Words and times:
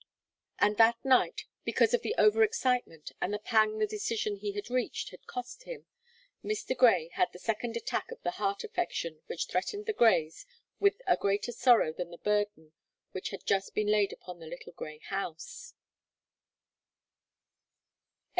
And 0.57 0.77
that 0.77 0.97
night, 1.05 1.45
because 1.63 1.93
of 1.93 2.01
the 2.01 2.15
over 2.17 2.41
excitement 2.41 3.11
and 3.21 3.31
the 3.31 3.37
pang 3.37 3.77
the 3.77 3.85
decision 3.85 4.35
he 4.37 4.53
had 4.53 4.67
reached 4.71 5.11
had 5.11 5.27
cost 5.27 5.65
him, 5.65 5.85
Mr. 6.43 6.75
Grey 6.75 7.09
had 7.13 7.27
the 7.31 7.37
second 7.37 7.77
attack 7.77 8.09
of 8.09 8.19
the 8.23 8.31
heart 8.31 8.63
affection 8.63 9.21
which 9.27 9.45
threatened 9.45 9.85
the 9.85 9.93
Greys 9.93 10.47
with 10.79 11.03
a 11.05 11.15
greater 11.17 11.51
sorrow 11.51 11.93
than 11.93 12.09
the 12.09 12.17
burden 12.17 12.71
which 13.11 13.29
had 13.29 13.45
just 13.45 13.75
been 13.75 13.91
laid 13.91 14.11
upon 14.11 14.39
the 14.39 14.47
little 14.47 14.73
grey 14.73 14.97
house. 14.97 15.75